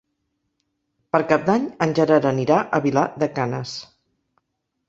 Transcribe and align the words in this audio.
Per 1.15 1.19
Cap 1.33 1.45
d'Any 1.51 1.69
en 1.87 1.95
Gerard 2.01 2.27
anirà 2.31 2.57
a 2.79 2.81
Vilar 2.87 3.07
de 3.25 3.29
Canes. 3.39 3.75